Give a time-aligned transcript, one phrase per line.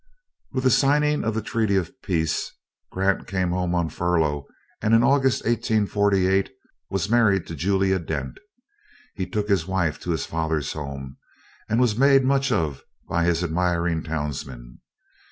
[0.51, 2.51] With the signing of the treaty of peace,
[2.91, 4.47] Grant came home on furlough,
[4.81, 6.49] and in August, 1848,
[6.89, 8.39] was married to Julia Dent.
[9.13, 11.17] He took his wife to his father's home,
[11.69, 14.79] and was made much of by his admiring townsmen.